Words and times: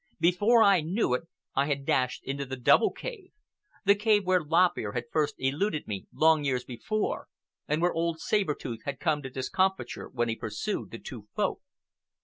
Before 0.19 0.63
I 0.63 0.81
knew 0.81 1.13
it 1.13 1.27
I 1.53 1.67
had 1.67 1.85
dashed 1.85 2.23
into 2.23 2.43
the 2.43 2.55
double 2.55 2.89
cave,—the 2.91 3.93
cave 3.93 4.25
where 4.25 4.43
Lop 4.43 4.75
Ear 4.75 4.93
had 4.93 5.03
first 5.11 5.35
eluded 5.37 5.87
me 5.87 6.07
long 6.11 6.43
years 6.43 6.63
before, 6.65 7.27
and 7.67 7.83
where 7.83 7.93
old 7.93 8.19
Saber 8.19 8.55
Tooth 8.55 8.81
had 8.85 8.99
come 8.99 9.21
to 9.21 9.29
discomfiture 9.29 10.09
when 10.09 10.27
he 10.27 10.35
pursued 10.35 10.89
the 10.89 10.97
two 10.97 11.27
Folk. 11.35 11.61